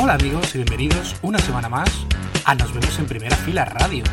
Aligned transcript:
Hola 0.00 0.14
amigos 0.14 0.54
y 0.54 0.58
bienvenidos 0.58 1.16
una 1.22 1.40
semana 1.40 1.68
más 1.68 1.90
a 2.44 2.54
Nos 2.54 2.72
vemos 2.72 2.96
en 3.00 3.06
primera 3.06 3.36
fila 3.36 3.64
radio. 3.64 4.04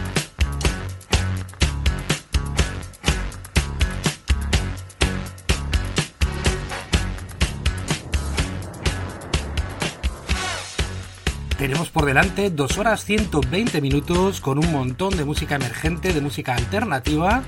Tenemos 11.59 11.89
por 11.89 12.05
delante 12.05 12.49
2 12.49 12.77
horas 12.79 13.03
120 13.03 13.81
minutos 13.81 14.41
con 14.41 14.57
un 14.57 14.71
montón 14.71 15.15
de 15.15 15.25
música 15.25 15.55
emergente, 15.55 16.13
de 16.13 16.21
música 16.21 16.55
alternativa. 16.55 17.43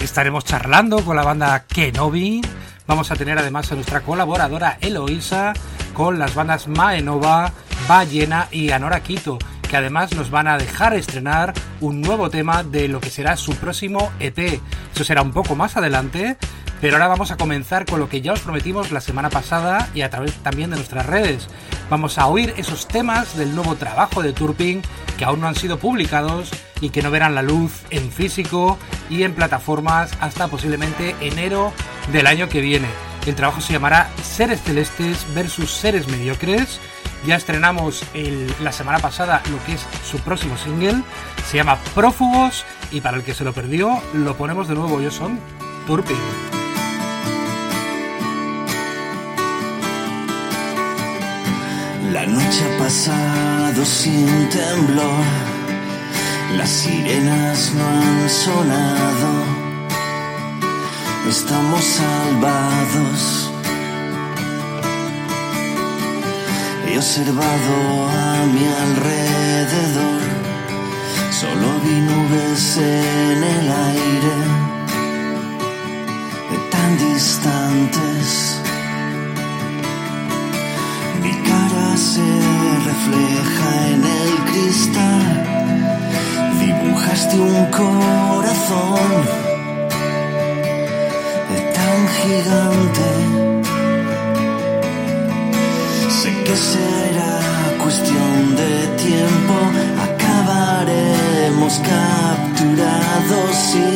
Estaremos 0.00 0.44
charlando 0.44 1.04
con 1.04 1.16
la 1.16 1.24
banda 1.24 1.64
Kenobi. 1.66 2.42
Vamos 2.86 3.10
a 3.10 3.16
tener 3.16 3.38
además 3.38 3.72
a 3.72 3.74
nuestra 3.74 4.02
colaboradora 4.02 4.78
Eloisa 4.80 5.52
con 5.94 6.18
las 6.18 6.34
bandas 6.34 6.68
Maenova, 6.68 7.52
Ballena 7.88 8.48
y 8.50 8.70
Anora 8.70 9.02
Quito, 9.02 9.38
que 9.68 9.76
además 9.76 10.14
nos 10.14 10.30
van 10.30 10.48
a 10.48 10.58
dejar 10.58 10.94
estrenar 10.94 11.54
un 11.80 12.02
nuevo 12.02 12.30
tema 12.30 12.62
de 12.62 12.88
lo 12.88 13.00
que 13.00 13.10
será 13.10 13.36
su 13.36 13.54
próximo 13.56 14.12
EP. 14.20 14.60
Eso 14.94 15.04
será 15.04 15.22
un 15.22 15.32
poco 15.32 15.56
más 15.56 15.76
adelante, 15.76 16.36
pero 16.80 16.94
ahora 16.94 17.08
vamos 17.08 17.30
a 17.30 17.36
comenzar 17.36 17.86
con 17.86 17.98
lo 17.98 18.08
que 18.08 18.20
ya 18.20 18.34
os 18.34 18.40
prometimos 18.40 18.92
la 18.92 19.00
semana 19.00 19.30
pasada 19.30 19.88
y 19.94 20.02
a 20.02 20.10
través 20.10 20.34
también 20.42 20.70
de 20.70 20.76
nuestras 20.76 21.06
redes. 21.06 21.48
Vamos 21.88 22.18
a 22.18 22.26
oír 22.26 22.52
esos 22.56 22.86
temas 22.86 23.36
del 23.36 23.54
nuevo 23.54 23.76
trabajo 23.76 24.22
de 24.22 24.32
Turpin 24.32 24.82
que 25.16 25.24
aún 25.24 25.40
no 25.40 25.48
han 25.48 25.54
sido 25.54 25.78
publicados 25.78 26.50
y 26.80 26.90
que 26.90 27.02
no 27.02 27.10
verán 27.10 27.34
la 27.34 27.42
luz 27.42 27.82
en 27.90 28.12
físico 28.12 28.78
y 29.10 29.22
en 29.22 29.34
plataformas 29.34 30.10
hasta 30.20 30.48
posiblemente 30.48 31.14
enero 31.20 31.72
del 32.12 32.26
año 32.26 32.48
que 32.48 32.60
viene. 32.60 32.88
El 33.26 33.34
trabajo 33.34 33.60
se 33.60 33.72
llamará 33.72 34.10
Seres 34.22 34.62
Celestes 34.62 35.26
versus 35.34 35.70
Seres 35.70 36.06
Mediocres. 36.08 36.80
Ya 37.26 37.34
estrenamos 37.34 38.04
la 38.62 38.70
semana 38.70 39.00
pasada 39.00 39.42
lo 39.50 39.62
que 39.64 39.74
es 39.74 39.86
su 40.08 40.18
próximo 40.20 40.56
single. 40.56 41.02
Se 41.50 41.56
llama 41.56 41.78
Prófugos 41.94 42.64
y 42.92 43.00
para 43.00 43.16
el 43.16 43.24
que 43.24 43.34
se 43.34 43.44
lo 43.44 43.52
perdió 43.52 44.00
lo 44.14 44.36
ponemos 44.36 44.68
de 44.68 44.74
nuevo. 44.74 45.00
Yo 45.00 45.10
son 45.10 45.40
Turpin. 45.86 46.16
La 52.12 52.24
noche 52.24 52.64
ha 52.64 52.78
pasado 52.78 53.84
sin 53.84 54.48
temblor, 54.48 55.24
las 56.54 56.68
sirenas 56.68 57.72
no 57.74 57.86
han 57.86 58.30
sonado, 58.30 59.30
estamos 61.28 61.84
salvados. 61.84 63.50
He 66.86 66.96
observado 66.96 68.08
a 68.08 68.46
mi 68.54 68.64
alrededor, 68.84 70.22
solo 71.30 71.68
vi 71.84 72.00
nubes 72.10 72.76
en 72.78 73.42
el 73.54 73.66
aire, 73.88 74.36
tan 76.70 76.98
distantes. 76.98 78.60
Mi 81.22 81.32
cara 81.48 81.96
se 81.96 82.25
Corazón 87.70 89.10
tan 91.74 92.08
gigante. 92.18 93.08
Sé 96.18 96.30
que 96.44 96.56
será 96.56 97.34
cuestión 97.82 98.56
de 98.56 98.72
tiempo. 99.04 99.54
Acabaremos 100.08 101.74
capturados 101.92 103.56
y 103.74 103.88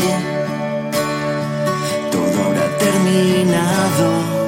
todo 2.11 2.37
habrá 2.47 2.67
terminado. 2.79 4.40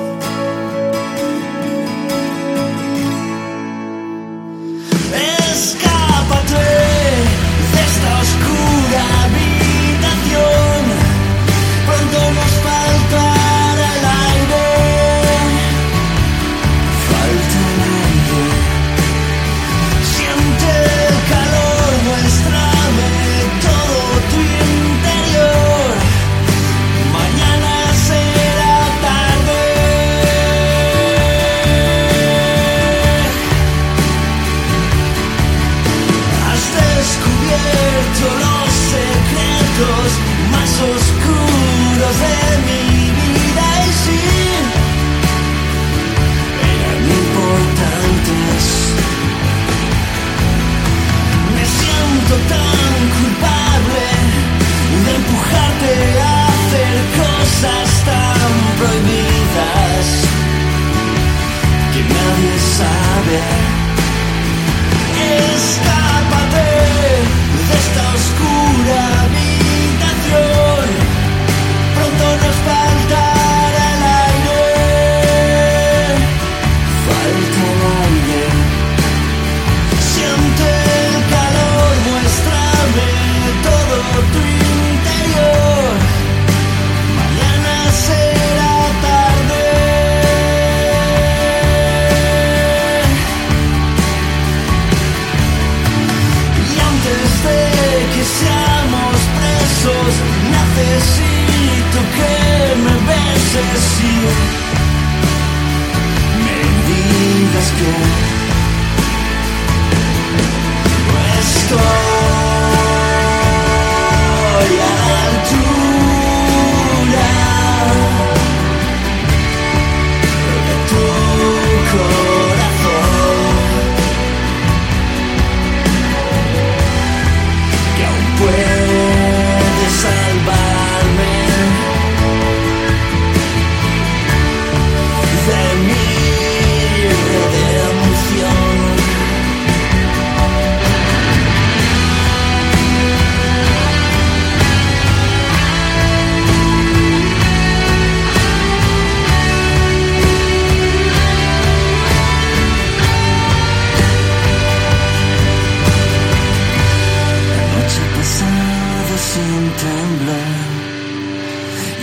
Yeah. 63.33 63.62
descer. 100.83 101.42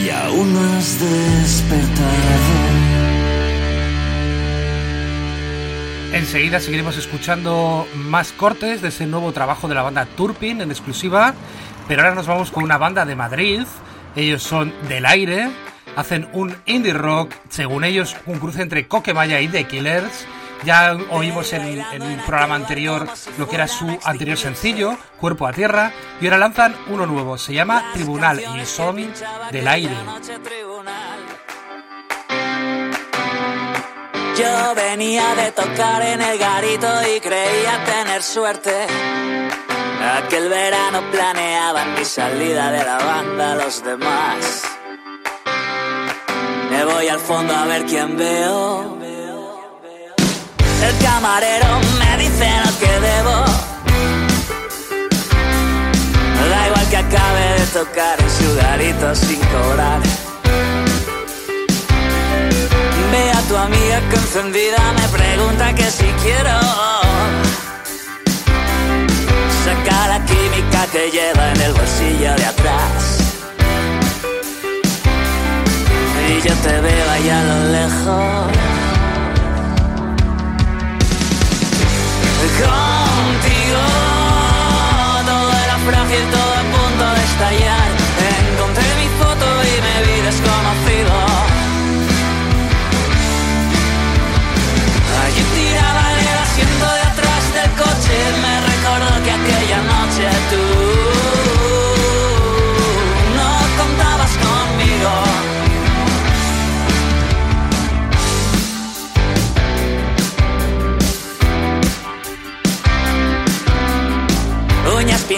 Y 0.09 0.11
aún 0.11 0.53
no 0.53 0.59
has. 0.77 0.97
Enseguida 6.13 6.59
seguiremos 6.59 6.97
escuchando 6.97 7.87
más 7.95 8.31
cortes 8.31 8.81
de 8.81 8.87
ese 8.87 9.05
nuevo 9.05 9.31
trabajo 9.31 9.67
de 9.67 9.75
la 9.75 9.83
banda 9.83 10.05
Turpin 10.05 10.61
en 10.61 10.71
exclusiva, 10.71 11.35
pero 11.87 12.01
ahora 12.01 12.15
nos 12.15 12.25
vamos 12.27 12.49
con 12.49 12.63
una 12.63 12.77
banda 12.77 13.05
de 13.05 13.15
Madrid. 13.15 13.61
Ellos 14.15 14.41
son 14.41 14.73
Del 14.87 15.05
Aire, 15.05 15.49
hacen 15.95 16.27
un 16.33 16.55
indie 16.65 16.93
rock, 16.93 17.31
según 17.49 17.83
ellos 17.83 18.15
un 18.25 18.39
cruce 18.39 18.63
entre 18.63 18.87
Coquemaya 18.87 19.39
y 19.41 19.47
The 19.47 19.65
Killers. 19.65 20.25
Ya 20.63 20.97
oímos 21.11 21.53
en, 21.53 21.79
en 21.79 22.01
un 22.01 22.17
programa 22.25 22.55
anterior 22.55 23.07
lo 23.37 23.47
que 23.47 23.55
era 23.55 23.67
su 23.67 23.97
anterior 24.03 24.37
sencillo, 24.37 24.97
Cuerpo 25.19 25.47
a 25.47 25.53
Tierra, 25.53 25.93
y 26.19 26.25
ahora 26.25 26.37
lanzan 26.37 26.75
uno 26.87 27.05
nuevo, 27.05 27.37
se 27.37 27.53
llama 27.53 27.91
Tribunal 27.93 28.41
y 28.61 28.65
son 28.65 29.13
Del 29.51 29.67
Aire. 29.67 29.95
Yo 34.37 34.75
venía 34.75 35.35
de 35.35 35.51
tocar 35.51 36.01
en 36.01 36.21
el 36.21 36.37
garito 36.37 36.87
y 37.13 37.19
creía 37.19 37.83
tener 37.85 38.23
suerte. 38.23 38.87
Aquel 40.01 40.47
verano 40.47 41.01
planeaban 41.11 41.93
mi 41.93 42.05
salida 42.05 42.71
de 42.71 42.85
la 42.85 42.97
banda 42.97 43.55
los 43.55 43.83
demás. 43.83 44.63
Me 46.69 46.85
voy 46.85 47.07
al 47.09 47.19
fondo 47.19 47.53
a 47.53 47.65
ver 47.65 47.85
quién 47.85 48.15
veo. 48.15 48.98
El 50.81 50.97
camarero 51.03 51.79
me 51.99 52.17
dice 52.17 52.49
lo 52.65 52.79
que 52.79 52.99
debo. 52.99 53.45
Da 56.49 56.67
igual 56.67 56.89
que 56.89 56.97
acabe 56.97 57.59
de 57.59 57.65
tocar 57.67 58.19
en 58.19 58.29
su 58.29 58.55
garito 58.55 59.15
sin 59.15 59.39
cobrar. 59.39 60.01
Ve 63.11 63.31
a 63.31 63.41
tu 63.47 63.57
amiga 63.57 63.99
que 64.09 64.15
encendida 64.17 64.77
me 64.93 65.07
pregunta 65.07 65.73
que 65.73 65.89
si 65.89 66.05
quiero 66.21 66.59
Saca 69.65 70.07
la 70.09 70.25
química 70.25 70.85
que 70.91 71.09
lleva 71.09 71.51
en 71.53 71.61
el 71.61 71.73
bolsillo 71.73 72.35
de 72.35 72.45
atrás 72.45 73.17
Y 76.29 76.47
yo 76.47 76.53
te 76.55 76.81
veo 76.81 77.09
allá 77.09 77.39
a 77.39 77.43
lo 77.43 77.71
lejos 77.71 78.68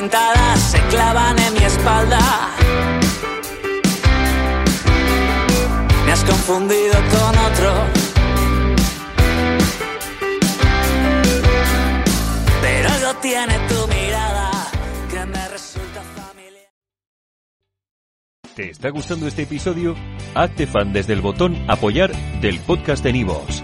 se 0.10 0.80
clavan 0.90 1.38
en 1.38 1.54
mi 1.54 1.60
espalda 1.60 2.20
Me 6.06 6.12
has 6.12 6.24
confundido 6.24 6.94
con 6.94 7.38
otro 7.38 7.74
Pero 12.62 12.90
algo 12.90 13.20
tiene 13.22 13.54
tu 13.70 13.88
mirada 13.88 14.52
que 15.12 15.26
me 15.28 15.48
resulta 15.50 16.02
familiar. 16.16 16.72
¿Te 18.56 18.72
está 18.72 18.90
gustando 18.90 19.28
este 19.28 19.44
episodio? 19.44 19.96
Hazte 20.34 20.66
fan 20.66 20.94
desde 20.94 21.14
el 21.14 21.22
botón 21.22 21.56
Apoyar 21.70 22.12
del 22.42 22.60
podcast 22.62 23.04
de 23.04 23.14
Nivos. 23.14 23.64